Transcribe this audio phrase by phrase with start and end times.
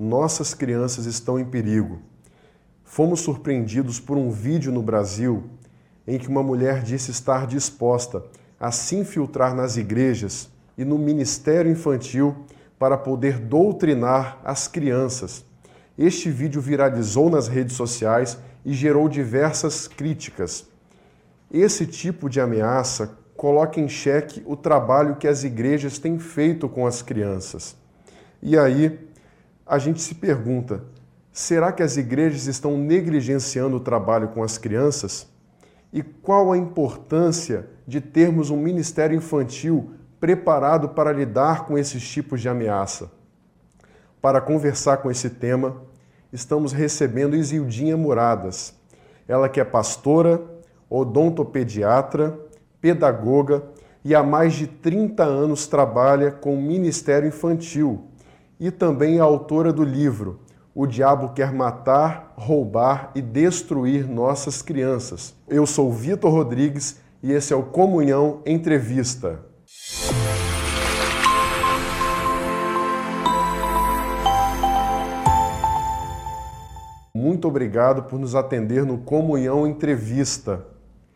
[0.00, 2.00] nossas crianças estão em perigo.
[2.82, 5.44] Fomos surpreendidos por um vídeo no Brasil
[6.06, 8.24] em que uma mulher disse estar disposta
[8.58, 12.34] a se infiltrar nas igrejas e no ministério infantil
[12.78, 15.44] para poder doutrinar as crianças.
[15.98, 20.66] Este vídeo viralizou nas redes sociais e gerou diversas críticas.
[21.52, 26.86] Esse tipo de ameaça coloca em xeque o trabalho que as igrejas têm feito com
[26.86, 27.76] as crianças.
[28.42, 29.09] E aí,
[29.70, 30.82] a gente se pergunta:
[31.30, 35.28] será que as igrejas estão negligenciando o trabalho com as crianças?
[35.92, 42.40] E qual a importância de termos um ministério infantil preparado para lidar com esses tipos
[42.40, 43.12] de ameaça?
[44.20, 45.80] Para conversar com esse tema,
[46.32, 48.74] estamos recebendo Isildinha Muradas.
[49.26, 50.42] Ela que é pastora,
[50.88, 52.38] odontopediatra,
[52.80, 53.62] pedagoga
[54.04, 58.09] e há mais de 30 anos trabalha com o Ministério Infantil
[58.60, 60.40] e também é autora do livro
[60.74, 65.34] O Diabo Quer Matar, Roubar e Destruir Nossas Crianças.
[65.48, 69.40] Eu sou Vitor Rodrigues e esse é o Comunhão Entrevista.
[77.14, 80.66] Muito obrigado por nos atender no Comunhão Entrevista.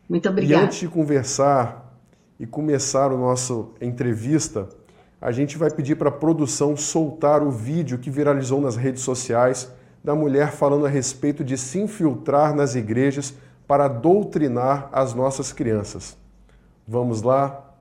[0.09, 0.63] Muito obrigado.
[0.63, 1.95] E antes de conversar
[2.41, 4.69] e começar o nosso entrevista,
[5.25, 9.73] a gente vai pedir para a produção soltar o vídeo que viralizou nas redes sociais
[10.05, 13.33] da mulher falando a respeito de se infiltrar nas igrejas
[13.67, 16.15] para doutrinar as nossas crianças.
[16.87, 17.75] Vamos lá?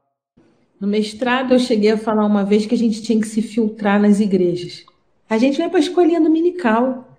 [0.80, 4.02] No mestrado, eu cheguei a falar uma vez que a gente tinha que se filtrar
[4.02, 4.86] nas igrejas.
[5.30, 7.10] A gente vai para a escolinha dominical.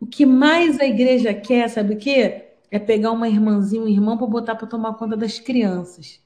[0.00, 2.46] O que mais a igreja quer, sabe o quê?
[2.68, 6.18] É pegar uma irmãzinha, um irmão para botar para tomar conta das crianças.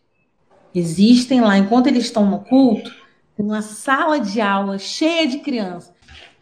[0.74, 3.04] Existem lá, enquanto eles estão no culto,
[3.38, 5.92] uma sala de aula cheia de crianças.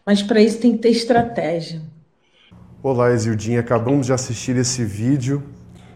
[0.05, 1.81] Mas para isso tem que ter estratégia.
[2.81, 3.59] Olá, Exildinha.
[3.59, 5.43] Acabamos de assistir esse vídeo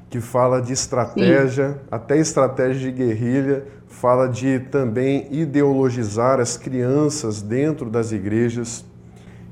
[0.10, 1.80] que fala de estratégia, Sim.
[1.92, 8.84] até estratégia de guerrilha, fala de também ideologizar as crianças dentro das igrejas.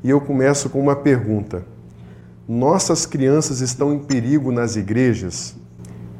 [0.03, 1.63] E eu começo com uma pergunta:
[2.47, 5.55] Nossas crianças estão em perigo nas igrejas?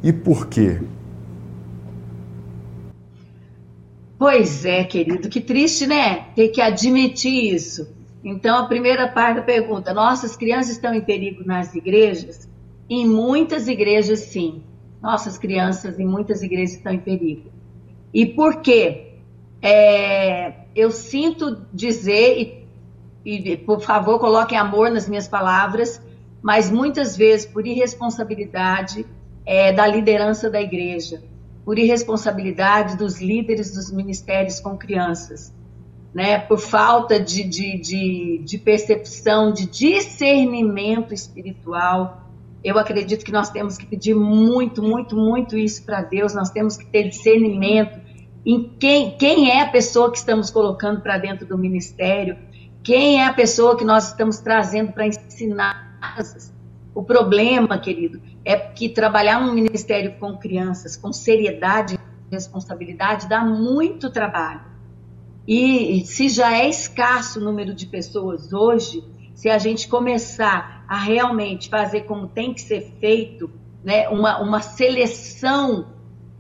[0.04, 0.80] E por quê?
[4.18, 6.30] Pois é, querido, que triste, né?
[6.36, 7.96] Ter que admitir isso.
[8.24, 12.50] Então, a primeira parte da pergunta: nossas crianças estão em perigo nas igrejas?
[12.90, 14.64] Em muitas igrejas, sim.
[15.02, 17.52] Nossas crianças em muitas igrejas estão em perigo.
[18.14, 19.20] E por quê?
[19.62, 22.66] É, eu sinto dizer,
[23.24, 26.02] e, e por favor coloquem amor nas minhas palavras,
[26.42, 29.06] mas muitas vezes por irresponsabilidade
[29.46, 31.22] é, da liderança da igreja,
[31.68, 35.54] por irresponsabilidade dos líderes dos ministérios com crianças,
[36.14, 42.26] né, por falta de, de, de, de percepção, de discernimento espiritual,
[42.64, 46.34] eu acredito que nós temos que pedir muito, muito, muito isso para Deus.
[46.34, 48.00] Nós temos que ter discernimento
[48.46, 52.38] em quem, quem é a pessoa que estamos colocando para dentro do ministério,
[52.82, 56.00] quem é a pessoa que nós estamos trazendo para ensinar.
[56.98, 63.46] O problema, querido, é que trabalhar num ministério com crianças, com seriedade e responsabilidade, dá
[63.46, 64.62] muito trabalho.
[65.48, 69.04] E se já é escasso o número de pessoas hoje,
[69.36, 73.48] se a gente começar a realmente fazer como tem que ser feito,
[73.84, 75.90] né, uma, uma seleção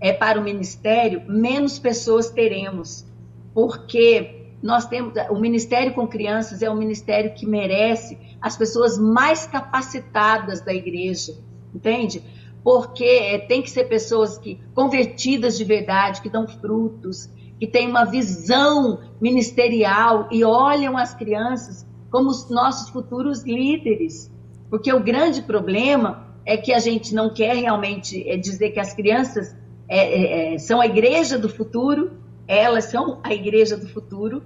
[0.01, 3.05] é, para o ministério, menos pessoas teremos.
[3.53, 5.13] Porque nós temos.
[5.29, 11.33] O Ministério com Crianças é um ministério que merece as pessoas mais capacitadas da igreja,
[11.73, 12.23] entende?
[12.63, 17.29] Porque é, tem que ser pessoas que convertidas de verdade, que dão frutos,
[17.59, 24.31] que têm uma visão ministerial e olham as crianças como os nossos futuros líderes.
[24.69, 28.93] Porque o grande problema é que a gente não quer realmente é, dizer que as
[28.93, 29.55] crianças
[29.89, 32.11] é, é, é, são a igreja do futuro,
[32.47, 34.43] elas são a igreja do futuro.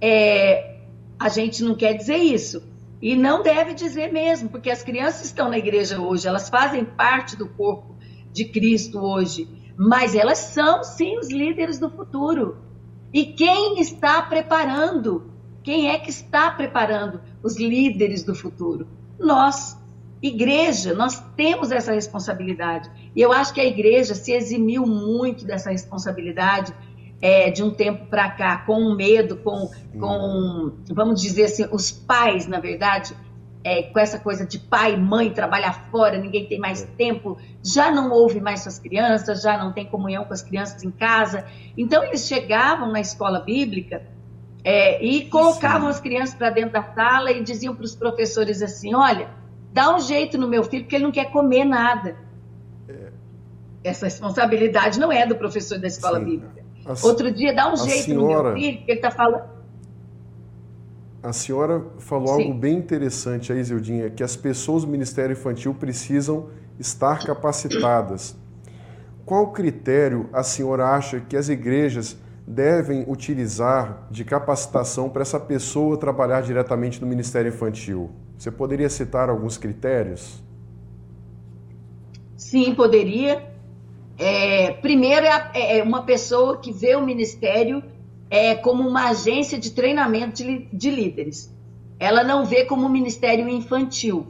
[0.00, 0.78] É,
[1.18, 2.62] a gente não quer dizer isso.
[3.02, 7.34] E não deve dizer mesmo, porque as crianças estão na igreja hoje, elas fazem parte
[7.34, 7.96] do corpo
[8.30, 12.58] de Cristo hoje, mas elas são sim os líderes do futuro.
[13.12, 15.30] E quem está preparando
[15.62, 18.86] quem é que está preparando os líderes do futuro?
[19.18, 19.78] Nós,
[20.22, 22.90] igreja, nós temos essa responsabilidade.
[23.14, 26.74] E eu acho que a igreja se eximiu muito dessa responsabilidade
[27.22, 32.46] é, de um tempo para cá, com medo, com, com, vamos dizer assim, os pais,
[32.46, 33.14] na verdade,
[33.62, 38.10] é, com essa coisa de pai, mãe, trabalhar fora, ninguém tem mais tempo, já não
[38.10, 41.44] ouve mais suas crianças, já não tem comunhão com as crianças em casa.
[41.76, 44.02] Então, eles chegavam na escola bíblica
[44.62, 45.88] É, e colocavam Sim.
[45.88, 49.30] as crianças para dentro da sala e diziam para os professores assim: olha,
[49.72, 52.14] dá um jeito no meu filho, porque ele não quer comer nada.
[52.86, 53.08] É.
[53.82, 56.24] Essa responsabilidade não é do professor da escola Sim.
[56.26, 56.59] bíblica.
[56.84, 59.44] A, Outro dia, dá um jeito senhora, no meu filho, porque ele está falando.
[61.22, 62.44] A senhora falou Sim.
[62.44, 66.48] algo bem interessante aí, Zildinha, que as pessoas do Ministério Infantil precisam
[66.78, 68.34] estar capacitadas.
[69.26, 72.16] Qual critério a senhora acha que as igrejas
[72.46, 78.10] devem utilizar de capacitação para essa pessoa trabalhar diretamente no Ministério Infantil?
[78.38, 80.42] Você poderia citar alguns critérios?
[82.34, 83.52] Sim, poderia.
[84.20, 87.82] É, primeiro, é, é, é uma pessoa que vê o ministério
[88.28, 91.50] é, como uma agência de treinamento de, de líderes.
[91.98, 94.26] Ela não vê como um ministério infantil.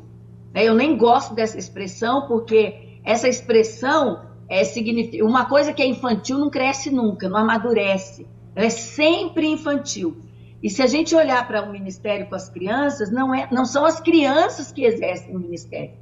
[0.54, 0.62] Né?
[0.64, 5.24] Eu nem gosto dessa expressão, porque essa expressão é, significa.
[5.24, 8.28] Uma coisa que é infantil não cresce nunca, não amadurece.
[8.54, 10.18] Ela é sempre infantil.
[10.62, 13.64] E se a gente olhar para o um ministério com as crianças, não, é, não
[13.64, 15.94] são as crianças que exercem o ministério,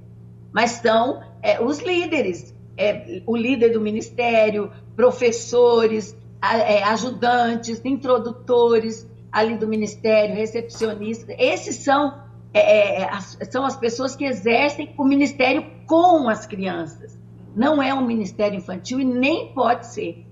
[0.52, 2.57] mas são é, os líderes.
[2.78, 11.34] É, o líder do ministério, professores, é, ajudantes, introdutores ali do ministério, recepcionistas.
[11.38, 12.14] Esses são,
[12.52, 17.19] é, é, é, as, são as pessoas que exercem o ministério com as crianças.
[17.54, 20.25] Não é um ministério infantil e nem pode ser.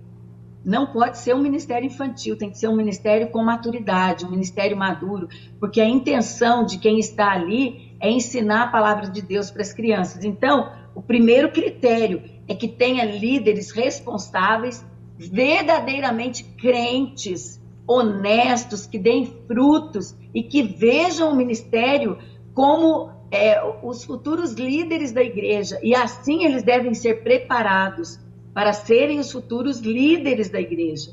[0.65, 4.77] Não pode ser um ministério infantil, tem que ser um ministério com maturidade, um ministério
[4.77, 5.29] maduro,
[5.61, 9.73] porque a intenção de quem está ali é ensinar a palavra de Deus para as
[9.73, 10.25] crianças.
[10.25, 14.85] Então, o primeiro critério é que tenha líderes responsáveis
[15.19, 22.19] verdadeiramente crentes, honestos, que deem frutos e que vejam o ministério
[22.53, 25.79] como é, os futuros líderes da igreja.
[25.83, 28.19] E assim eles devem ser preparados
[28.55, 31.11] para serem os futuros líderes da igreja.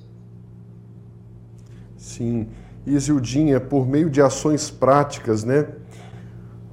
[1.98, 2.48] Sim.
[2.86, 5.70] Isildinha, por meio de ações práticas, né?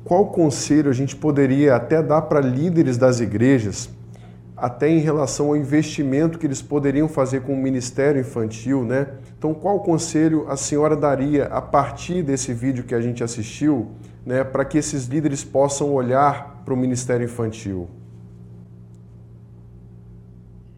[0.04, 3.88] Qual conselho a gente poderia até dar para líderes das igrejas
[4.60, 9.08] até em relação ao investimento que eles poderiam fazer com o Ministério Infantil, né?
[9.38, 13.92] Então, qual conselho a senhora daria a partir desse vídeo que a gente assistiu,
[14.24, 17.88] né, para que esses líderes possam olhar para o Ministério Infantil?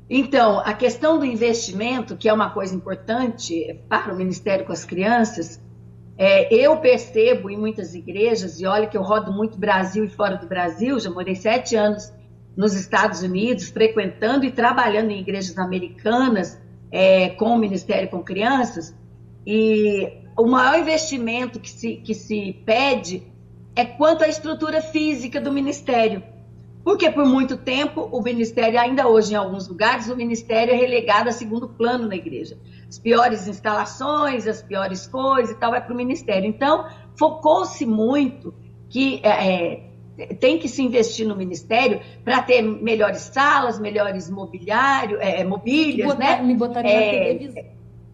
[0.08, 4.84] Então, a questão do investimento, que é uma coisa importante para o Ministério com as
[4.84, 5.60] Crianças,
[6.16, 10.36] é, eu percebo em muitas igrejas, e olha que eu rodo muito Brasil e fora
[10.36, 12.12] do Brasil, já morei sete anos
[12.56, 16.60] nos Estados Unidos, frequentando e trabalhando em igrejas americanas
[16.90, 18.94] é, com o Ministério com Crianças,
[19.46, 23.22] e o maior investimento que se, que se pede
[23.74, 26.22] é quanto à estrutura física do Ministério.
[26.84, 31.28] Porque por muito tempo o Ministério, ainda hoje em alguns lugares, o Ministério é relegado
[31.28, 32.58] a segundo plano na igreja.
[32.88, 36.48] As piores instalações, as piores coisas e tal, vai para o Ministério.
[36.48, 38.52] Então, focou-se muito
[38.90, 39.91] que é, é
[40.38, 46.06] tem que se investir no ministério para ter melhores salas, melhores mobiliário, é, é mobílias,
[46.08, 46.42] botar, né?
[46.42, 47.64] Me botaria é, televisão.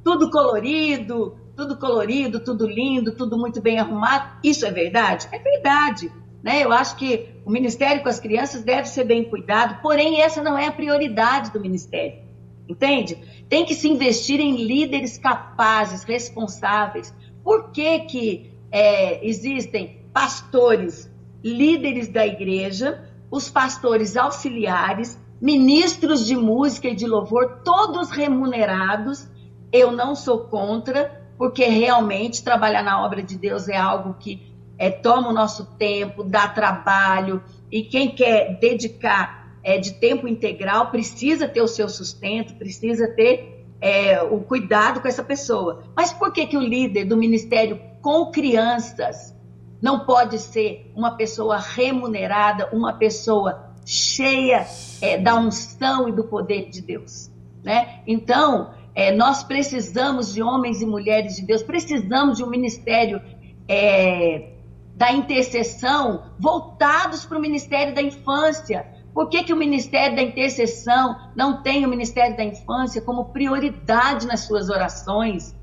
[0.05, 4.39] Tudo colorido, tudo colorido, tudo lindo, tudo muito bem arrumado.
[4.45, 5.29] Isso é verdade?
[5.33, 6.11] É verdade.
[6.43, 6.65] Né?
[6.65, 10.57] Eu acho que o Ministério com as crianças deve ser bem cuidado, porém essa não
[10.57, 12.23] é a prioridade do Ministério.
[12.69, 13.17] Entende?
[13.49, 17.13] Tem que se investir em líderes capazes, responsáveis.
[17.43, 21.11] Por que, que é, existem pastores
[21.43, 29.29] líderes da igreja, os pastores auxiliares, ministros de música e de louvor, todos remunerados.
[29.73, 34.91] Eu não sou contra, porque realmente trabalhar na obra de Deus é algo que é,
[34.91, 41.49] toma o nosso tempo, dá trabalho, e quem quer dedicar é, de tempo integral precisa
[41.49, 45.85] ter o seu sustento, precisa ter é, o cuidado com essa pessoa.
[45.95, 49.37] Mas por que, que o líder do ministério com crianças
[49.81, 54.67] não pode ser uma pessoa remunerada, uma pessoa cheia
[55.01, 57.31] é, da unção e do poder de Deus.
[57.63, 58.01] Né?
[58.07, 63.23] Então, é, nós precisamos de homens e mulheres de Deus, precisamos de um ministério
[63.69, 64.51] é,
[64.95, 68.87] da intercessão voltados para o ministério da infância.
[69.15, 74.27] Por que, que o ministério da intercessão não tem o ministério da infância como prioridade
[74.27, 75.55] nas suas orações?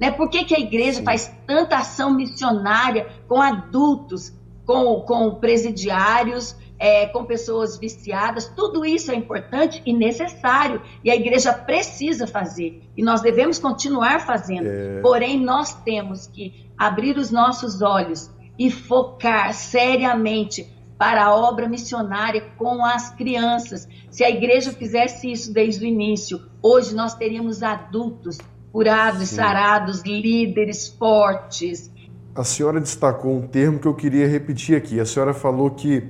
[0.00, 0.10] Né?
[0.10, 4.32] Por que, que a igreja faz tanta ação missionária com adultos,
[4.64, 8.46] com, com presidiários, é, com pessoas viciadas?
[8.56, 10.80] Tudo isso é importante e necessário.
[11.04, 12.82] E a igreja precisa fazer.
[12.96, 14.66] E nós devemos continuar fazendo.
[14.66, 15.00] É...
[15.02, 20.66] Porém, nós temos que abrir os nossos olhos e focar seriamente
[20.96, 23.88] para a obra missionária com as crianças.
[24.10, 28.38] Se a igreja fizesse isso desde o início, hoje nós teríamos adultos
[28.72, 29.36] curados, Sim.
[29.36, 31.90] sarados, líderes fortes.
[32.34, 35.00] A senhora destacou um termo que eu queria repetir aqui.
[35.00, 36.04] A senhora falou que,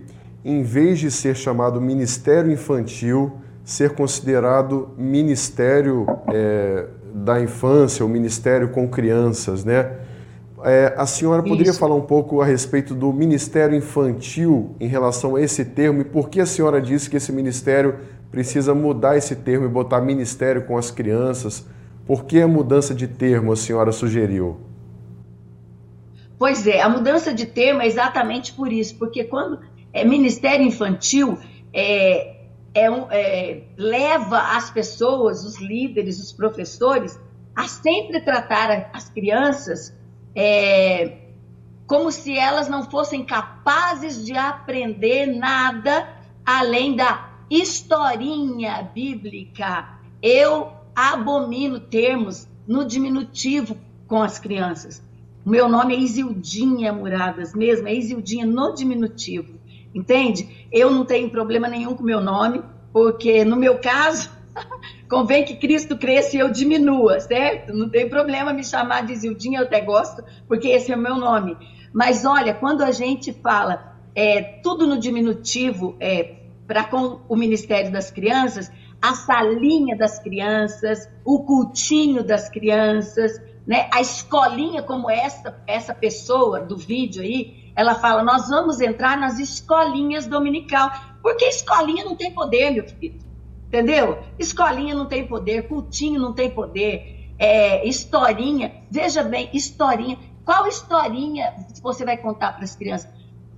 [0.45, 3.33] em vez de ser chamado ministério infantil,
[3.65, 9.99] ser considerado ministério é, da infância, ou ministério com crianças, né?
[10.63, 11.79] É, a senhora poderia Isso.
[11.79, 16.29] falar um pouco a respeito do ministério infantil em relação a esse termo e por
[16.29, 17.97] que a senhora disse que esse ministério
[18.31, 21.65] precisa mudar esse termo e botar ministério com as crianças?
[22.07, 24.59] Por que a mudança de termo a senhora sugeriu?
[26.39, 29.61] Pois é, a mudança de termo é exatamente por isso, porque quando
[29.93, 31.39] é ministério infantil,
[31.73, 37.21] é, é, um, é, leva as pessoas, os líderes, os professores,
[37.55, 39.95] a sempre tratar as crianças
[40.35, 41.19] é,
[41.87, 46.09] como se elas não fossem capazes de aprender nada
[46.47, 49.99] além da historinha bíblica.
[50.23, 55.03] Eu abomino termos no diminutivo com as crianças.
[55.45, 59.59] Meu nome é Isildinha Muradas mesmo, é Isildinha no diminutivo,
[59.95, 60.67] entende?
[60.71, 64.31] Eu não tenho problema nenhum com meu nome, porque no meu caso,
[65.09, 67.73] convém que Cristo cresça e eu diminua, certo?
[67.73, 71.17] Não tem problema me chamar de Isildinha, eu até gosto, porque esse é o meu
[71.17, 71.57] nome.
[71.93, 77.91] Mas olha, quando a gente fala é, tudo no diminutivo, é, para com o Ministério
[77.91, 78.71] das Crianças,
[79.01, 83.89] a salinha das crianças, o cultinho das crianças, né?
[83.93, 89.39] A escolinha como essa essa pessoa do vídeo aí, ela fala: "Nós vamos entrar nas
[89.39, 90.91] escolinhas dominical".
[91.23, 93.19] Porque escolinha não tem poder, meu filho.
[93.67, 94.19] Entendeu?
[94.39, 98.83] Escolinha não tem poder, cultinho não tem poder, é, historinha.
[98.91, 100.19] Veja bem, historinha.
[100.45, 103.09] Qual historinha você vai contar para as crianças?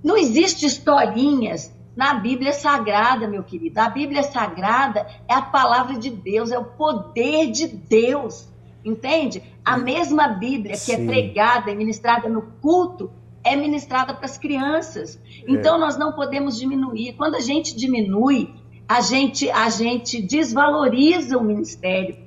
[0.03, 3.79] Não existe historinhas na Bíblia Sagrada, meu querido.
[3.79, 8.49] A Bíblia Sagrada é a palavra de Deus, é o poder de Deus.
[8.83, 9.41] Entende?
[9.63, 11.03] A mesma Bíblia que é Sim.
[11.03, 13.09] é pregada e ministrada no culto
[13.43, 15.19] é ministrada para as crianças.
[15.47, 15.79] Então é.
[15.79, 17.13] nós não podemos diminuir.
[17.13, 18.53] Quando a gente diminui,
[18.87, 22.17] a gente a gente desvaloriza o ministério.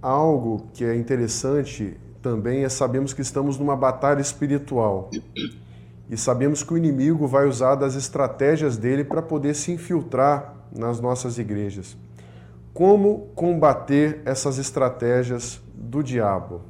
[0.00, 5.10] Algo que é interessante também é sabemos que estamos numa batalha espiritual.
[6.10, 11.00] E sabemos que o inimigo vai usar das estratégias dele para poder se infiltrar nas
[11.00, 11.96] nossas igrejas.
[12.72, 16.62] Como combater essas estratégias do diabo?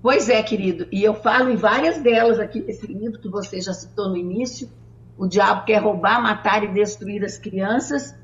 [0.00, 3.72] Pois é, querido, e eu falo em várias delas aqui nesse livro que você já
[3.72, 4.68] citou no início.
[5.18, 8.14] O diabo quer roubar, matar e destruir as crianças.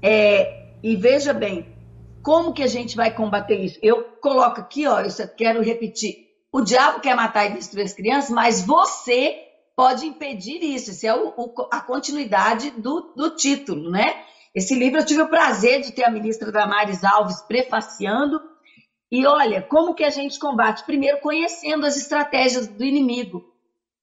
[0.00, 1.74] É, e veja bem,
[2.22, 3.78] como que a gente vai combater isso?
[3.82, 8.30] Eu coloco aqui, ó, eu quero repetir o diabo quer matar e destruir as crianças,
[8.30, 9.42] mas você
[9.74, 10.92] pode impedir isso.
[10.92, 14.22] Isso é o, o, a continuidade do, do título, né?
[14.54, 18.40] Esse livro eu tive o prazer de ter a ministra Damares Alves prefaciando.
[19.10, 20.84] E olha, como que a gente combate?
[20.84, 23.44] Primeiro, conhecendo as estratégias do inimigo,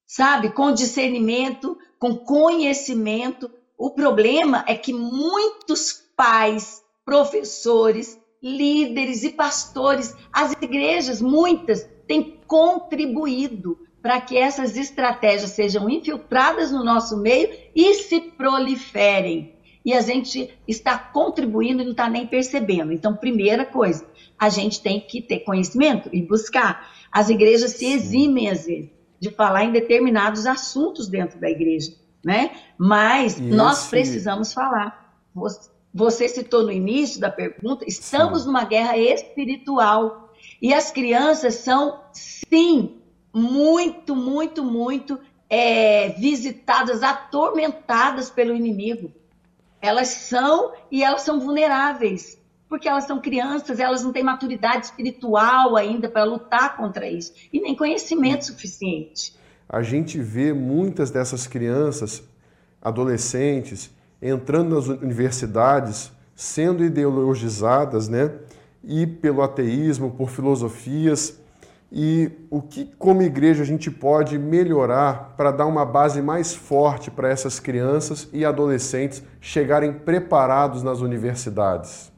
[0.06, 0.52] sabe?
[0.52, 3.50] Com discernimento, com conhecimento.
[3.78, 13.80] O problema é que muitos pais, professores, líderes e pastores, as igrejas, muitas, têm contribuído
[14.02, 19.56] para que essas estratégias sejam infiltradas no nosso meio e se proliferem.
[19.86, 22.92] E a gente está contribuindo e não está nem percebendo.
[22.92, 24.06] Então, primeira coisa,
[24.38, 26.92] a gente tem que ter conhecimento e buscar.
[27.10, 32.52] As igrejas se eximem, às vezes, de falar em determinados assuntos dentro da igreja, né?
[32.78, 35.16] Mas e nós precisamos falar.
[35.94, 38.48] Você citou no início da pergunta, estamos Sim.
[38.48, 40.31] numa guerra espiritual.
[40.62, 43.02] E as crianças são, sim,
[43.34, 49.12] muito, muito, muito é, visitadas, atormentadas pelo inimigo.
[49.82, 52.38] Elas são e elas são vulneráveis,
[52.70, 57.60] porque elas são crianças, elas não têm maturidade espiritual ainda para lutar contra isso e
[57.60, 59.36] nem conhecimento suficiente.
[59.68, 62.24] A gente vê muitas dessas crianças,
[62.82, 63.90] adolescentes,
[64.22, 68.32] entrando nas universidades, sendo ideologizadas, né?
[68.84, 71.40] E pelo ateísmo, por filosofias.
[71.92, 77.12] E o que, como igreja, a gente pode melhorar para dar uma base mais forte
[77.12, 82.12] para essas crianças e adolescentes chegarem preparados nas universidades?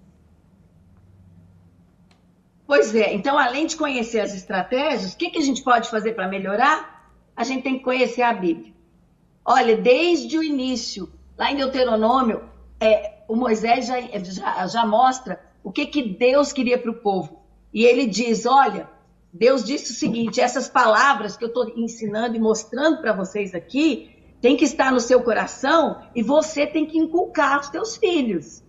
[2.67, 6.13] Pois é, então, além de conhecer as estratégias, o que, que a gente pode fazer
[6.13, 7.12] para melhorar?
[7.36, 8.74] A gente tem que conhecer a Bíblia.
[9.43, 12.43] Olha, desde o início, lá em Deuteronômio,
[12.79, 17.43] é, o Moisés já, já, já mostra o que, que Deus queria para o povo.
[17.74, 18.89] E ele diz: olha,
[19.32, 24.12] Deus disse o seguinte: essas palavras que eu estou ensinando e mostrando para vocês aqui
[24.41, 28.62] tem que estar no seu coração e você tem que inculcar aos teus filhos.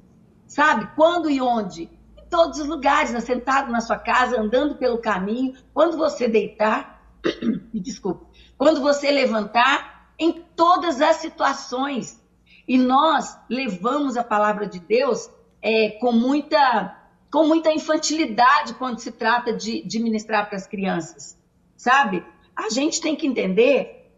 [0.46, 0.88] Sabe?
[0.94, 1.90] Quando e onde?
[2.34, 7.00] todos os lugares, sentado na sua casa, andando pelo caminho, quando você deitar,
[7.72, 8.26] me desculpe,
[8.58, 12.20] quando você levantar, em todas as situações.
[12.66, 15.30] E nós levamos a palavra de Deus
[15.64, 16.94] é, com, muita,
[17.32, 21.38] com muita infantilidade quando se trata de, de ministrar para as crianças,
[21.74, 22.22] sabe?
[22.54, 24.12] A gente tem que entender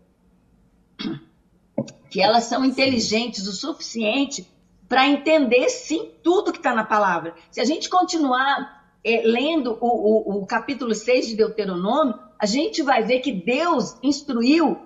[2.10, 4.50] que elas são inteligentes o suficiente
[4.88, 7.34] para entender, sim, tudo que está na palavra.
[7.52, 12.82] Se a gente continuar é, lendo o, o, o capítulo 6 de Deuteronômio, a gente
[12.82, 14.78] vai ver que Deus instruiu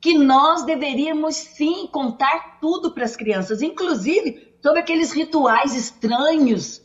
[0.00, 6.80] que nós deveríamos sim contar tudo para as crianças, inclusive sobre aqueles rituais estranhos,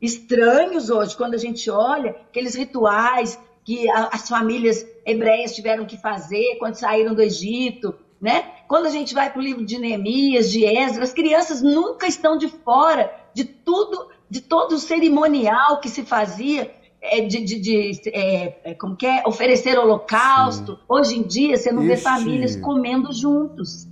[0.00, 6.58] estranhos hoje, quando a gente olha aqueles rituais que as famílias hebreias tiveram que fazer
[6.60, 8.52] quando saíram do Egito, né?
[8.68, 12.38] Quando a gente vai para o livro de Neemias, de Esdras, as crianças nunca estão
[12.38, 18.10] de fora de tudo, de todo o cerimonial que se fazia é, de, de, de
[18.10, 19.24] é, é, como que é?
[19.26, 20.74] oferecer holocausto.
[20.74, 20.82] Sim.
[20.88, 23.88] Hoje em dia, você não vê famílias comendo juntos.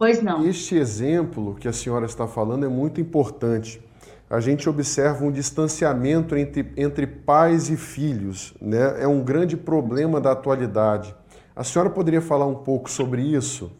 [0.00, 0.46] Pois não.
[0.48, 3.82] Este exemplo que a senhora está falando é muito importante.
[4.30, 9.02] A gente observa um distanciamento entre, entre pais e filhos, né?
[9.02, 11.14] É um grande problema da atualidade.
[11.54, 13.70] A senhora poderia falar um pouco sobre isso?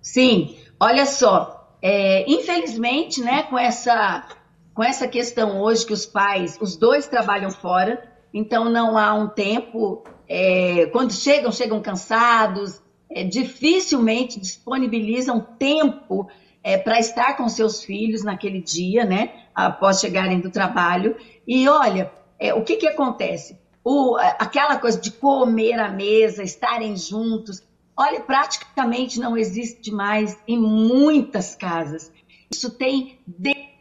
[0.00, 4.28] Sim, olha só, é, infelizmente, né, com essa
[4.72, 9.26] com essa questão hoje que os pais, os dois trabalham fora, então não há um
[9.26, 10.04] tempo.
[10.28, 12.80] É, quando chegam, chegam cansados,
[13.14, 16.28] é, dificilmente disponibilizam tempo
[16.62, 19.32] é, para estar com seus filhos naquele dia, né?
[19.54, 21.16] Após chegarem do trabalho.
[21.46, 23.58] E olha, é, o que, que acontece?
[23.84, 27.62] O, aquela coisa de comer à mesa, estarem juntos,
[27.96, 32.10] olha, praticamente não existe mais em muitas casas.
[32.50, 33.18] Isso tem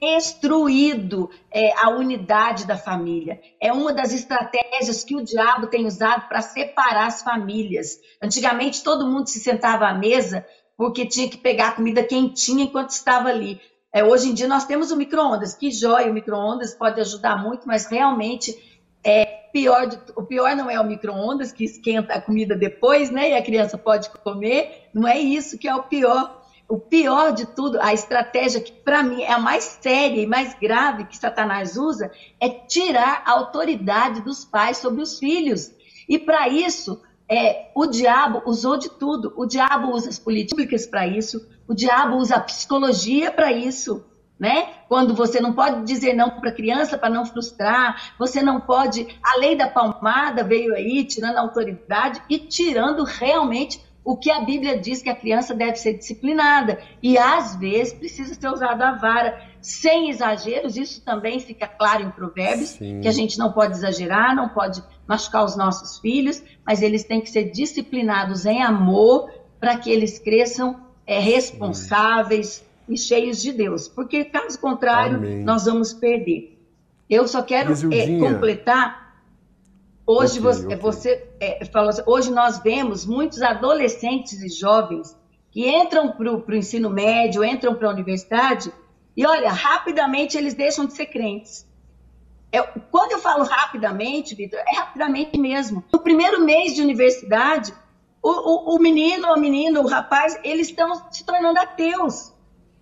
[0.04, 3.40] destruído é, a unidade da família.
[3.62, 7.98] É uma das estratégias que o diabo tem usado para separar as famílias.
[8.22, 10.46] Antigamente, todo mundo se sentava à mesa
[10.76, 13.62] porque tinha que pegar a comida quentinha enquanto estava ali.
[13.94, 15.56] É, hoje em dia, nós temos o micro-ondas.
[15.56, 18.54] Que joia, o micro-ondas pode ajudar muito, mas realmente
[19.06, 23.30] é pior de, o pior não é o micro-ondas que esquenta a comida depois, né?
[23.30, 24.90] E a criança pode comer.
[24.94, 26.43] Não é isso que é o pior
[26.74, 30.56] o pior de tudo, a estratégia que para mim é a mais séria e mais
[30.56, 35.72] grave que Satanás usa é tirar a autoridade dos pais sobre os filhos.
[36.10, 39.32] E para isso, é, o diabo usou de tudo.
[39.38, 44.04] O diabo usa as políticas para isso, o diabo usa a psicologia para isso.
[44.40, 44.70] Né?
[44.90, 49.08] Quando você não pode dizer não para a criança para não frustrar, você não pode.
[49.24, 54.42] A lei da palmada veio aí, tirando a autoridade e tirando realmente o que a
[54.42, 56.80] Bíblia diz que a criança deve ser disciplinada.
[57.02, 60.76] E às vezes precisa ser usada a vara, sem exageros.
[60.76, 63.00] Isso também fica claro em Provérbios, Sim.
[63.02, 67.22] que a gente não pode exagerar, não pode machucar os nossos filhos, mas eles têm
[67.22, 73.88] que ser disciplinados em amor para que eles cresçam é, responsáveis e cheios de Deus.
[73.88, 75.44] Porque, caso contrário, Amém.
[75.44, 76.60] nós vamos perder.
[77.10, 79.03] Eu só quero é, completar
[80.06, 80.78] Hoje okay, você, okay.
[80.78, 85.18] você é, falou assim, hoje nós vemos muitos adolescentes e jovens
[85.50, 88.72] que entram para o ensino médio, entram para a universidade
[89.16, 91.66] e olha, rapidamente eles deixam de ser crentes.
[92.52, 95.84] É, quando eu falo rapidamente, Vitor, é rapidamente mesmo.
[95.92, 97.74] No primeiro mês de universidade,
[98.22, 102.34] o, o, o menino, a menina, o rapaz, eles estão se tornando ateus.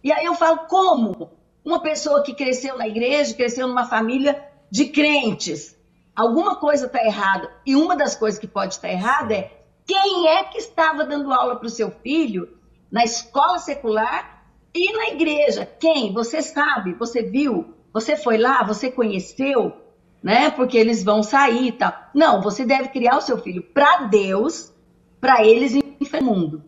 [0.04, 1.32] E aí eu falo, como?
[1.64, 5.78] Uma pessoa que cresceu na igreja, cresceu numa família de crentes,
[6.16, 7.50] alguma coisa está errada.
[7.66, 9.52] E uma das coisas que pode estar errada é
[9.86, 12.48] quem é que estava dando aula para o seu filho
[12.92, 14.44] na escola secular
[14.74, 15.66] e na igreja.
[15.66, 16.14] Quem?
[16.14, 19.74] Você sabe, você viu, você foi lá, você conheceu,
[20.22, 20.50] né?
[20.52, 21.94] Porque eles vão sair e tal.
[22.14, 24.72] Não, você deve criar o seu filho para Deus,
[25.20, 25.82] para eles em
[26.20, 26.64] o mundo.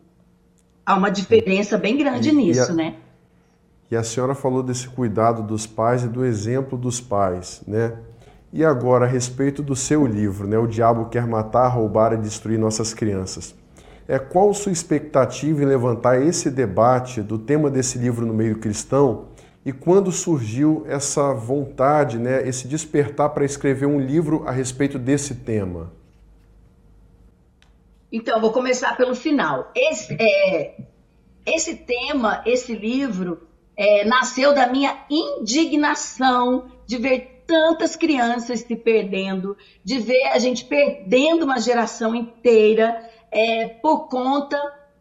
[0.86, 2.96] Há uma diferença bem grande e, nisso, e a, né?
[3.90, 7.98] E a senhora falou desse cuidado dos pais e do exemplo dos pais, né?
[8.56, 10.56] E agora, a respeito do seu livro, né?
[10.56, 13.52] O Diabo Quer Matar, Roubar e Destruir Nossas Crianças.
[14.06, 19.26] É, qual sua expectativa em levantar esse debate do tema desse livro no meio cristão
[19.66, 25.34] e quando surgiu essa vontade, né, esse despertar para escrever um livro a respeito desse
[25.34, 25.92] tema?
[28.12, 29.72] Então, vou começar pelo final.
[29.74, 30.76] Esse, é,
[31.44, 39.56] esse tema, esse livro, é, nasceu da minha indignação de ver tantas crianças se perdendo,
[39.82, 44.56] de ver a gente perdendo uma geração inteira é, por conta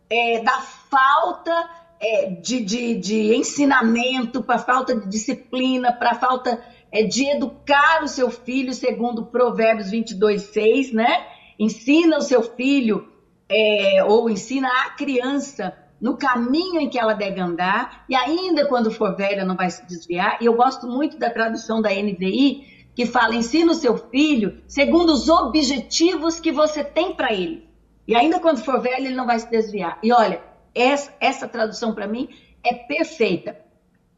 [0.10, 1.70] é, da falta
[2.00, 8.08] é, de, de, de, ensinamento, para falta de disciplina, para falta é de educar o
[8.08, 11.26] seu filho, segundo Provérbios 22, 6, né?
[11.58, 13.08] Ensina o seu filho,
[13.50, 18.92] é, ou ensina a criança no caminho em que ela deve andar, e ainda quando
[18.92, 20.38] for velha não vai se desviar.
[20.42, 25.14] E eu gosto muito da tradução da NVI, que fala: ensina o seu filho segundo
[25.14, 27.70] os objetivos que você tem para ele.
[28.06, 29.98] E ainda quando for velho, ele não vai se desviar.
[30.04, 30.42] E olha,
[30.76, 32.28] essa, essa tradução para mim
[32.62, 33.56] é perfeita.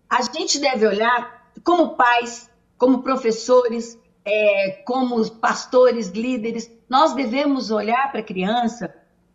[0.09, 3.95] A gente deve olhar como pais, como professores,
[4.25, 8.91] é, como pastores, líderes, nós devemos olhar para a criança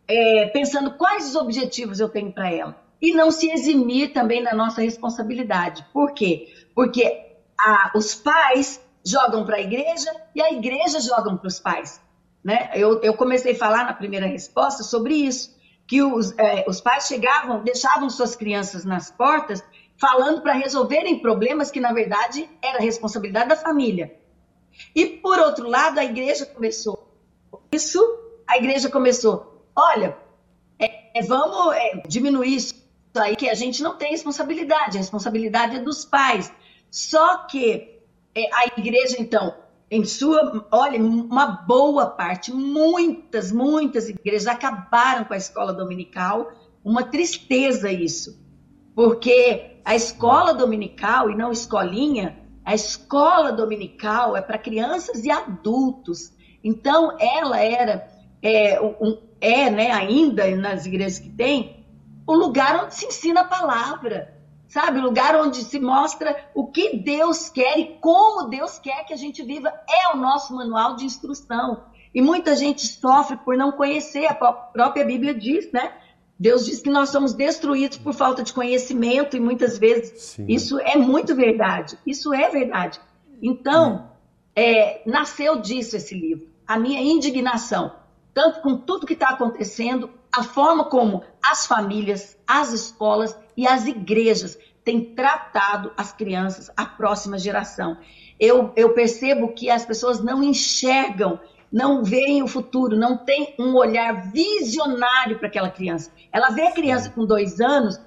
[0.07, 2.75] é, pensando quais os objetivos eu tenho para ela.
[3.01, 5.85] E não se eximir também da nossa responsabilidade.
[5.91, 6.53] Por quê?
[6.75, 11.99] Porque a, os pais jogam para a igreja e a igreja joga para os pais.
[12.43, 12.71] Né?
[12.75, 15.55] Eu, eu, comecei a falar na primeira resposta sobre isso,
[15.87, 19.63] que os, é, os pais chegavam, deixavam suas crianças nas portas,
[19.97, 24.15] falando para resolverem problemas que, na verdade, era responsabilidade da família.
[24.95, 27.07] E, por outro lado, a igreja começou
[27.71, 28.01] isso,
[28.47, 30.17] a igreja começou olha,
[30.79, 32.75] é, é, vamos é, diminuir isso
[33.15, 36.51] aí, que a gente não tem responsabilidade, a responsabilidade é dos pais.
[36.89, 37.99] Só que
[38.35, 39.53] é, a igreja, então,
[39.89, 46.51] em sua, olha, uma boa parte, muitas, muitas igrejas acabaram com a escola dominical,
[46.83, 48.39] uma tristeza isso,
[48.95, 56.31] porque a escola dominical, e não escolinha, a escola dominical é para crianças e adultos.
[56.63, 58.07] Então, ela era
[58.41, 61.85] é, um, é, né, ainda nas igrejas que tem,
[62.25, 64.33] o lugar onde se ensina a palavra,
[64.67, 64.99] sabe?
[64.99, 69.17] O lugar onde se mostra o que Deus quer e como Deus quer que a
[69.17, 69.69] gente viva.
[69.89, 71.83] É o nosso manual de instrução.
[72.13, 75.93] E muita gente sofre por não conhecer, a própria Bíblia diz, né?
[76.39, 80.45] Deus diz que nós somos destruídos por falta de conhecimento e muitas vezes Sim.
[80.47, 81.97] isso é muito verdade.
[82.05, 82.99] Isso é verdade.
[83.41, 84.09] Então,
[84.55, 86.47] é, nasceu disso esse livro.
[86.65, 88.00] A minha indignação
[88.33, 93.85] tanto com tudo que está acontecendo, a forma como as famílias, as escolas e as
[93.85, 97.97] igrejas têm tratado as crianças, a próxima geração.
[98.39, 101.39] Eu, eu percebo que as pessoas não enxergam,
[101.71, 106.11] não veem o futuro, não tem um olhar visionário para aquela criança.
[106.31, 107.99] Ela vê a criança com dois anos,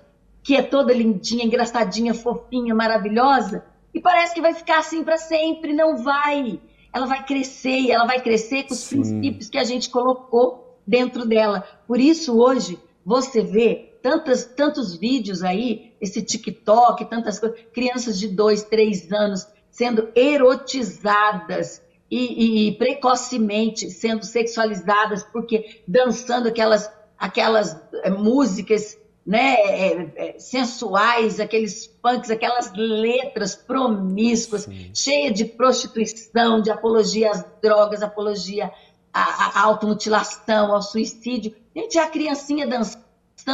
[0.43, 5.73] que é toda lindinha, engraçadinha, fofinha, maravilhosa, e parece que vai ficar assim para sempre.
[5.73, 6.61] Não vai
[6.95, 9.01] ela vai crescer e ela vai crescer com os Sim.
[9.01, 11.67] princípios que a gente colocou dentro dela.
[11.89, 18.29] Por isso, hoje, você vê tantas, tantos vídeos aí, esse TikTok, tantas coisas, crianças de
[18.29, 27.77] dois, três anos sendo erotizadas e, e, e precocemente sendo sexualizadas, porque dançando aquelas, aquelas
[28.05, 36.71] é, músicas né, é, é, sensuais, aqueles punks, aquelas letras promíscuas, cheias de prostituição, de
[36.71, 38.71] apologia às drogas, apologia
[39.13, 41.55] à, à automutilação, ao suicídio.
[41.75, 43.03] Gente, a criancinha dançando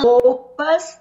[0.03, 1.01] roupas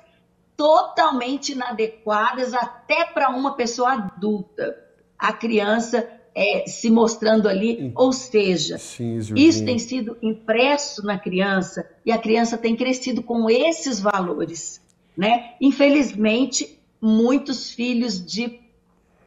[0.55, 4.77] totalmente inadequadas até para uma pessoa adulta.
[5.17, 6.07] A criança
[6.39, 7.91] é, se mostrando ali.
[7.93, 13.49] Ou seja, Sim, isso tem sido impresso na criança e a criança tem crescido com
[13.49, 14.81] esses valores.
[15.17, 15.55] Né?
[15.59, 18.57] Infelizmente, muitos filhos de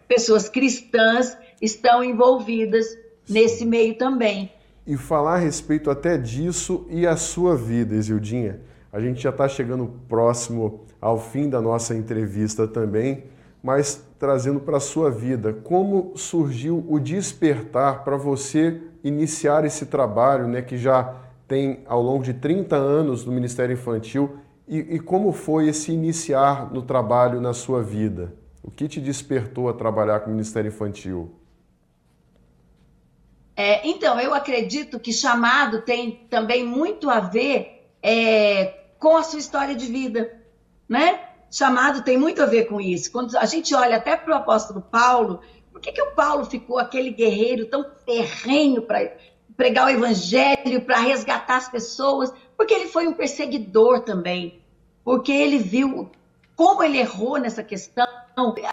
[0.08, 2.86] pessoas cristãs estão envolvidas
[3.28, 4.50] nesse meio também.
[4.86, 8.60] E falar a respeito até disso e a sua vida, Isildinha.
[8.90, 13.24] A gente já está chegando próximo ao fim da nossa entrevista também
[13.62, 15.52] mas trazendo para a sua vida.
[15.52, 22.24] Como surgiu o despertar para você iniciar esse trabalho, né, que já tem ao longo
[22.24, 27.52] de 30 anos no Ministério Infantil, e, e como foi esse iniciar no trabalho na
[27.52, 28.34] sua vida?
[28.62, 31.34] O que te despertou a trabalhar com o Ministério Infantil?
[33.56, 38.66] É, então, eu acredito que chamado tem também muito a ver é,
[38.98, 40.32] com a sua história de vida,
[40.88, 41.20] né?
[41.52, 43.12] Chamado tem muito a ver com isso.
[43.12, 46.78] Quando a gente olha até para o apóstolo Paulo, por que, que o Paulo ficou
[46.78, 49.12] aquele guerreiro tão terreno para
[49.54, 52.32] pregar o evangelho, para resgatar as pessoas?
[52.56, 54.62] Porque ele foi um perseguidor também.
[55.04, 56.10] Porque ele viu
[56.56, 58.06] como ele errou nessa questão.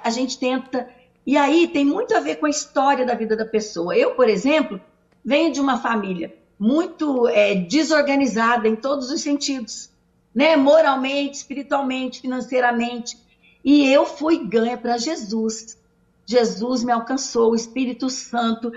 [0.01, 0.89] A gente tenta.
[1.25, 3.95] E aí tem muito a ver com a história da vida da pessoa.
[3.95, 4.79] Eu, por exemplo,
[5.23, 9.89] venho de uma família muito é, desorganizada em todos os sentidos
[10.33, 10.55] né?
[10.55, 13.17] Moralmente, espiritualmente, financeiramente.
[13.63, 15.77] E eu fui ganha para Jesus.
[16.25, 18.71] Jesus me alcançou, o Espírito Santo,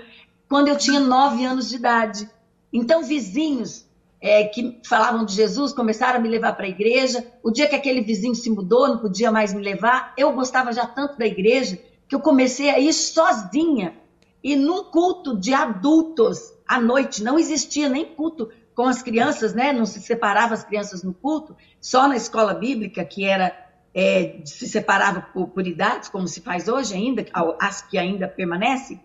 [0.49, 2.29] quando eu tinha nove anos de idade.
[2.71, 3.85] Então, vizinhos
[4.19, 7.25] é, que falavam de Jesus começaram a me levar para a igreja.
[7.43, 10.87] O dia que aquele vizinho se mudou, não podia mais me levar, eu gostava já
[10.87, 13.95] tanto da igreja que eu comecei a ir sozinha.
[14.43, 19.71] E num culto de adultos à noite, não existia nem culto com as crianças, né?
[19.71, 23.55] Não se separava as crianças no culto, só na escola bíblica, que era
[23.93, 27.25] é, se separava por, por idades, como se faz hoje ainda,
[27.59, 28.99] as que ainda permanecem.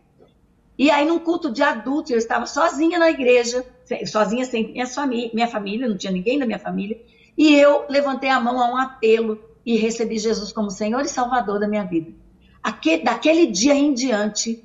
[0.78, 3.64] E aí, num culto de adultos, eu estava sozinha na igreja,
[4.06, 7.00] sozinha sem minha família, minha família, não tinha ninguém da minha família,
[7.36, 11.58] e eu levantei a mão a um apelo e recebi Jesus como Senhor e Salvador
[11.58, 12.12] da minha vida.
[12.62, 14.64] Aquele, daquele dia em diante,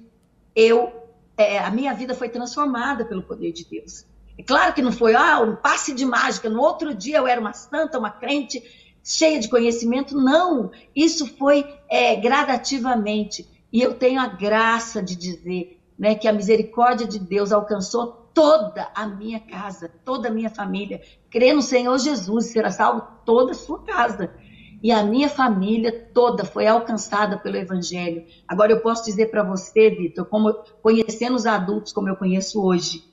[0.56, 0.94] eu,
[1.36, 4.06] é, a minha vida foi transformada pelo poder de Deus.
[4.48, 6.50] Claro que não foi ah, um passe de mágica.
[6.50, 8.64] No outro dia eu era uma santa, uma crente
[9.04, 10.16] cheia de conhecimento.
[10.16, 13.48] Não, isso foi é, gradativamente.
[13.72, 18.90] E eu tenho a graça de dizer né, que a misericórdia de Deus alcançou toda
[18.96, 21.02] a minha casa, toda a minha família.
[21.30, 24.34] Crê no Senhor Jesus, será salvo toda a sua casa.
[24.82, 28.26] E a minha família toda foi alcançada pelo Evangelho.
[28.48, 33.13] Agora eu posso dizer para você, Vitor, como conhecendo os adultos como eu conheço hoje,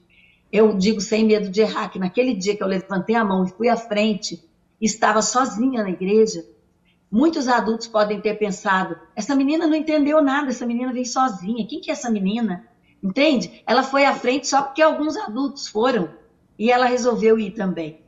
[0.53, 3.51] eu digo sem medo de errar, que naquele dia que eu levantei a mão e
[3.51, 4.43] fui à frente,
[4.81, 6.45] estava sozinha na igreja,
[7.11, 11.81] muitos adultos podem ter pensado: essa menina não entendeu nada, essa menina veio sozinha, quem
[11.81, 12.67] que é essa menina?
[13.03, 13.63] Entende?
[13.67, 16.11] Ela foi à frente só porque alguns adultos foram
[16.59, 18.01] e ela resolveu ir também.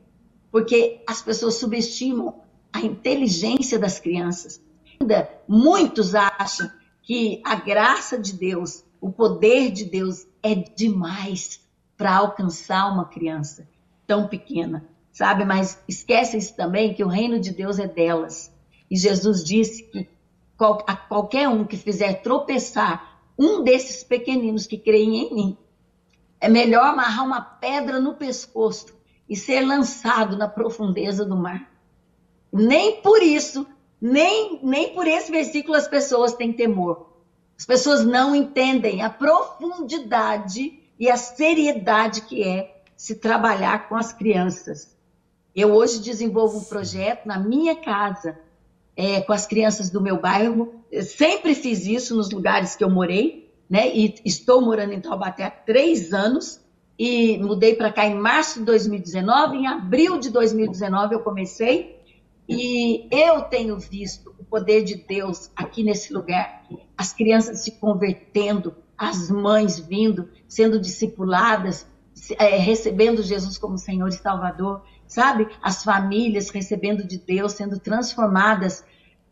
[0.51, 4.63] Porque as pessoas subestimam a inteligência das crianças.
[5.01, 6.71] Ainda muitos acham
[7.03, 11.63] que a graça de Deus, o poder de Deus é demais
[12.03, 13.65] para alcançar uma criança
[14.09, 15.45] tão pequena, sabe?
[15.45, 18.53] Mas esquecem-se também que o reino de Deus é delas.
[18.91, 20.09] E Jesus disse que
[20.85, 25.59] a qualquer um que fizer tropeçar um desses pequeninos que creem em mim,
[26.41, 28.93] é melhor amarrar uma pedra no pescoço
[29.29, 31.71] e ser lançado na profundeza do mar.
[32.53, 33.65] Nem por isso,
[34.01, 37.12] nem, nem por esse versículo as pessoas têm temor.
[37.57, 44.12] As pessoas não entendem a profundidade e a seriedade que é se trabalhar com as
[44.12, 44.97] crianças.
[45.53, 48.38] Eu hoje desenvolvo um projeto na minha casa
[48.97, 50.73] é, com as crianças do meu bairro.
[50.93, 53.93] Eu sempre fiz isso nos lugares que eu morei, né?
[53.93, 56.61] E estou morando em Taubaté há três anos
[56.97, 59.57] e mudei para cá em março de 2019.
[59.57, 62.01] Em abril de 2019 eu comecei
[62.49, 66.65] e eu tenho visto o poder de Deus aqui nesse lugar,
[66.97, 71.85] as crianças se convertendo, as mães vindo, sendo discipuladas,
[72.38, 75.49] é, recebendo Jesus como Senhor e Salvador, sabe?
[75.61, 78.85] As famílias recebendo de Deus, sendo transformadas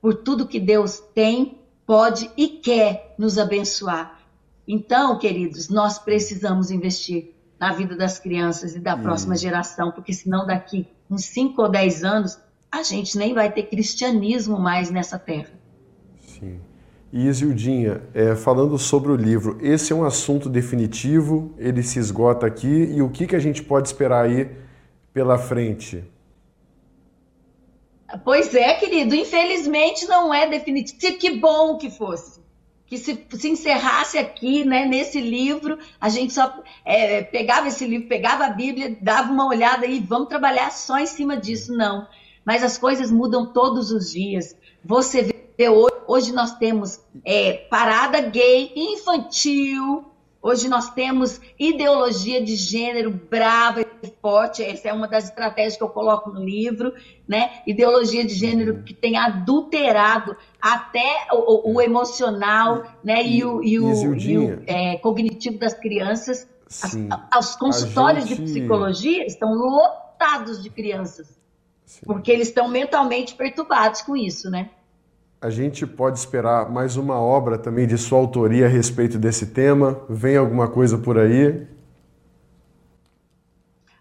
[0.03, 4.21] por tudo que Deus tem, pode e quer nos abençoar.
[4.67, 9.03] Então, queridos, nós precisamos investir na vida das crianças e da hum.
[9.03, 12.41] próxima geração, porque senão daqui uns 5 ou 10 anos
[12.73, 15.53] a gente nem vai ter cristianismo mais nessa terra.
[16.19, 16.61] Sim.
[17.13, 22.47] E Isildinha, é, falando sobre o livro, esse é um assunto definitivo, ele se esgota
[22.47, 24.49] aqui, e o que, que a gente pode esperar aí
[25.13, 26.05] pela frente?
[28.25, 31.19] Pois é, querido, infelizmente não é definitivo.
[31.19, 32.41] Que bom que fosse.
[32.87, 38.09] Que se, se encerrasse aqui, né, nesse livro, a gente só é, pegava esse livro,
[38.09, 41.73] pegava a Bíblia, dava uma olhada e vamos trabalhar só em cima disso.
[41.73, 42.07] Não.
[42.45, 44.57] Mas as coisas mudam todos os dias.
[44.85, 50.05] Você vê Hoje, nós temos é, parada gay infantil,
[50.41, 53.87] hoje nós temos ideologia de gênero brava e
[54.23, 56.95] forte, essa é uma das estratégias que eu coloco no livro,
[57.29, 57.61] né?
[57.67, 63.23] Ideologia de gênero que tem adulterado até o, o emocional, né?
[63.23, 66.49] E, e o, e o, e o é, cognitivo das crianças.
[66.67, 66.97] As,
[67.39, 68.45] os consultórios gente...
[68.45, 71.39] de psicologia estão lotados de crianças,
[71.85, 72.01] Sim.
[72.07, 74.71] porque eles estão mentalmente perturbados com isso, né?
[75.41, 80.05] A gente pode esperar mais uma obra também de sua autoria a respeito desse tema?
[80.07, 81.67] Vem alguma coisa por aí?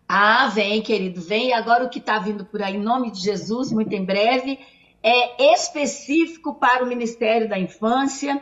[0.05, 1.53] Ah, vem, querido, vem.
[1.53, 4.59] Agora o que está vindo por aí, em nome de Jesus, muito em breve,
[5.01, 8.41] é específico para o Ministério da Infância,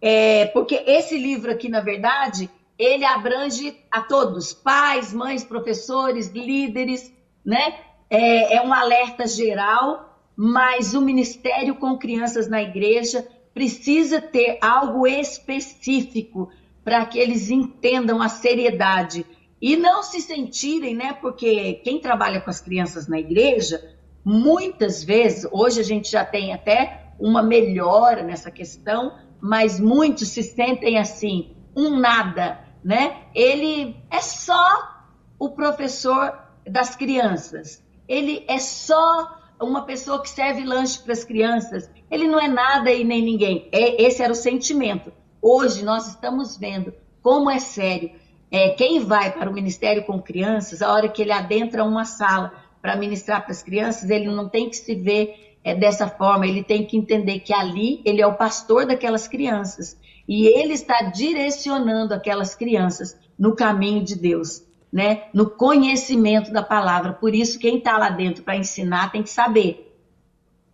[0.00, 7.12] é, porque esse livro aqui, na verdade, ele abrange a todos, pais, mães, professores, líderes,
[7.44, 7.74] né?
[8.08, 10.05] É, é um alerta geral
[10.36, 16.50] mas o ministério com crianças na igreja precisa ter algo específico
[16.84, 19.24] para que eles entendam a seriedade
[19.60, 21.14] e não se sentirem, né?
[21.14, 26.52] Porque quem trabalha com as crianças na igreja, muitas vezes, hoje a gente já tem
[26.52, 33.22] até uma melhora nessa questão, mas muitos se sentem assim, um nada, né?
[33.34, 34.94] Ele é só
[35.38, 41.90] o professor das crianças, ele é só uma pessoa que serve lanche para as crianças.
[42.10, 43.68] Ele não é nada e nem ninguém.
[43.72, 45.12] É, esse era o sentimento.
[45.40, 46.92] Hoje nós estamos vendo
[47.22, 48.10] como é sério.
[48.50, 52.52] É, quem vai para o ministério com crianças, a hora que ele adentra uma sala
[52.80, 56.62] para ministrar para as crianças, ele não tem que se ver é, dessa forma, ele
[56.62, 62.14] tem que entender que ali ele é o pastor daquelas crianças e ele está direcionando
[62.14, 64.62] aquelas crianças no caminho de Deus,
[64.96, 65.24] né?
[65.34, 67.12] No conhecimento da palavra.
[67.12, 69.94] Por isso, quem está lá dentro para ensinar tem que saber.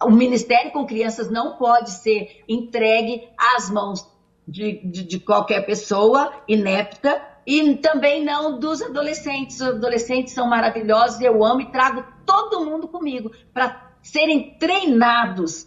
[0.00, 4.08] O ministério com crianças não pode ser entregue às mãos
[4.46, 9.56] de, de, de qualquer pessoa inepta e também não dos adolescentes.
[9.56, 15.66] Os adolescentes são maravilhosos, eu amo e trago todo mundo comigo para serem treinados,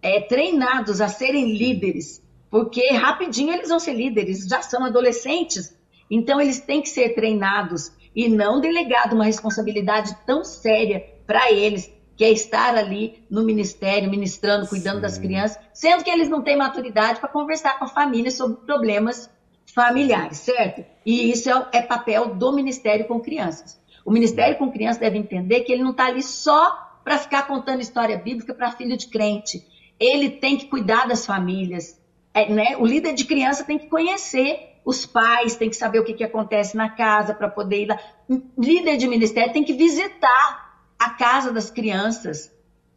[0.00, 5.76] é, treinados a serem líderes porque rapidinho eles vão ser líderes, já são adolescentes,
[6.10, 11.92] então eles têm que ser treinados e não delegado uma responsabilidade tão séria para eles,
[12.16, 15.02] que é estar ali no ministério, ministrando, cuidando Sim.
[15.02, 19.30] das crianças, sendo que eles não têm maturidade para conversar com a família sobre problemas
[19.74, 20.82] familiares, certo?
[21.04, 23.78] E isso é, é papel do ministério com crianças.
[24.02, 26.70] O ministério com crianças deve entender que ele não está ali só
[27.04, 29.66] para ficar contando história bíblica para filho de crente.
[30.00, 32.00] Ele tem que cuidar das famílias,
[32.32, 36.04] é, né, o líder de criança tem que conhecer os pais, tem que saber o
[36.04, 37.98] que, que acontece na casa para poder ir lá.
[38.28, 42.54] O líder de ministério tem que visitar a casa das crianças,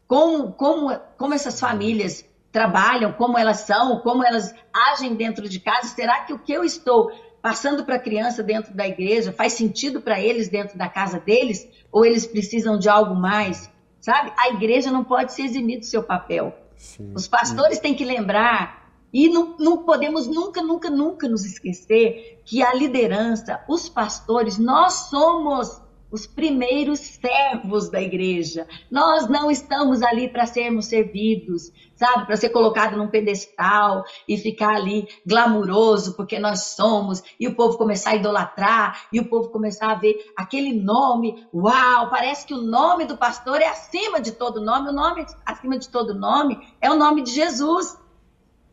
[0.08, 5.88] como, como, como essas famílias trabalham, como elas são, como elas agem dentro de casa.
[5.88, 10.00] Será que o que eu estou passando para a criança dentro da igreja faz sentido
[10.00, 11.68] para eles dentro da casa deles?
[11.92, 13.68] Ou eles precisam de algo mais?
[14.00, 14.32] Sabe?
[14.38, 16.56] A igreja não pode se eximir do seu papel.
[16.78, 17.82] Sim, Os pastores sim.
[17.82, 18.79] têm que lembrar
[19.12, 25.10] e não, não, podemos nunca, nunca, nunca nos esquecer que a liderança, os pastores, nós
[25.10, 28.68] somos os primeiros servos da igreja.
[28.90, 32.26] Nós não estamos ali para sermos servidos, sabe?
[32.26, 37.78] Para ser colocado num pedestal e ficar ali glamuroso porque nós somos, e o povo
[37.78, 41.48] começar a idolatrar, e o povo começar a ver aquele nome.
[41.54, 44.90] Uau, parece que o nome do pastor é acima de todo nome.
[44.90, 47.99] O nome acima de todo nome é o nome de Jesus.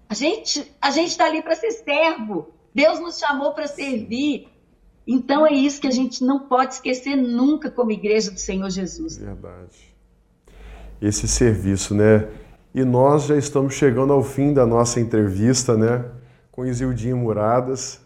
[0.08, 2.48] A gente a gente está ali para ser servo.
[2.74, 4.48] Deus nos chamou para servir.
[5.06, 9.16] Então é isso que a gente não pode esquecer nunca como igreja do Senhor Jesus.
[9.16, 9.94] Verdade.
[11.00, 12.28] Esse serviço, né?
[12.74, 16.04] E nós já estamos chegando ao fim da nossa entrevista, né?
[16.50, 18.00] Com Isildinha Muradas,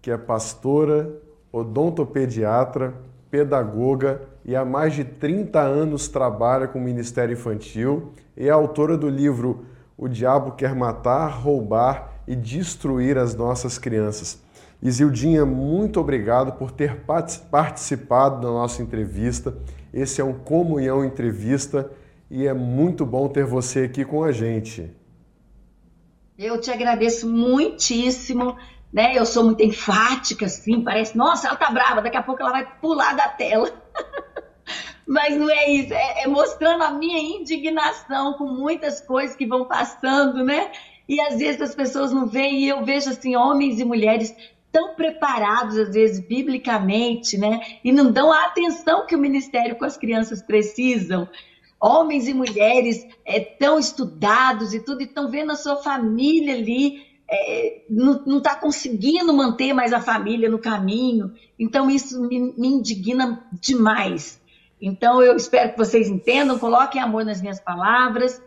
[0.00, 1.10] que é pastora,
[1.50, 2.94] odontopediatra,
[3.30, 8.96] pedagoga e há mais de 30 anos trabalha com o Ministério Infantil e é autora
[8.96, 9.64] do livro
[9.96, 14.40] o diabo quer matar, roubar e destruir as nossas crianças.
[14.82, 17.04] Isildinha, muito obrigado por ter
[17.50, 19.56] participado da nossa entrevista.
[19.94, 21.90] Esse é um Comunhão Entrevista
[22.30, 24.90] e é muito bom ter você aqui com a gente.
[26.36, 28.56] Eu te agradeço muitíssimo,
[28.92, 29.16] né?
[29.16, 32.66] Eu sou muito enfática, assim, parece, nossa, ela tá brava, daqui a pouco ela vai
[32.80, 33.70] pular da tela.
[35.06, 39.64] Mas não é isso, é, é, mostrando a minha indignação com muitas coisas que vão
[39.64, 40.70] passando, né?
[41.08, 44.34] E às vezes as pessoas não veem, e eu vejo assim, homens e mulheres
[44.72, 47.60] tão preparados, às vezes, biblicamente, né?
[47.84, 51.28] E não dão a atenção que o ministério com as crianças precisam.
[51.78, 57.02] Homens e mulheres é, tão estudados e tudo, e estão vendo a sua família ali,
[57.28, 61.32] é, não está conseguindo manter mais a família no caminho.
[61.58, 64.40] Então, isso me, me indigna demais.
[64.84, 68.42] Então, eu espero que vocês entendam, coloquem amor nas minhas palavras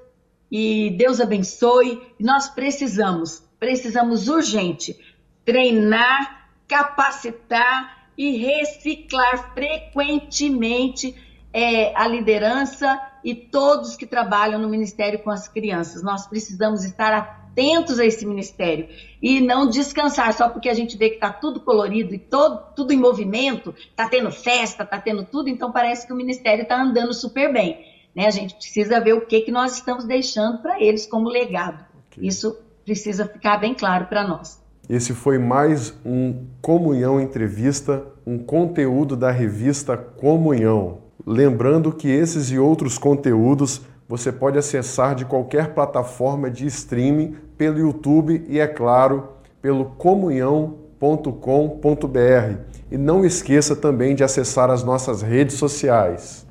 [0.52, 2.02] e Deus abençoe.
[2.19, 5.00] Nós precisamos, precisamos urgente
[5.45, 11.15] treinar, capacitar e reciclar frequentemente
[11.54, 16.04] é, a liderança e todos que trabalham no ministério com as crianças.
[16.04, 18.88] Nós precisamos estar atentos a esse ministério
[19.22, 22.91] e não descansar só porque a gente vê que está tudo colorido e todo, tudo
[22.91, 27.13] em movimento, está tendo festa, está tendo tudo, então parece que o ministério está andando
[27.13, 27.80] super bem.
[28.13, 28.28] Né?
[28.28, 31.86] A gente precisa ver o que, que nós estamos deixando para eles como legado.
[32.12, 32.28] Okay.
[32.28, 34.62] Isso precisa ficar bem claro para nós.
[34.88, 40.99] Esse foi mais um Comunhão Entrevista, um conteúdo da revista Comunhão.
[41.26, 47.80] Lembrando que esses e outros conteúdos você pode acessar de qualquer plataforma de streaming pelo
[47.80, 49.30] YouTube e, é claro,
[49.62, 52.60] pelo comunhão.com.br.
[52.91, 56.45] E não esqueça também de acessar as nossas redes sociais.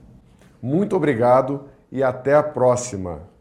[0.60, 3.33] Muito obrigado e até a próxima!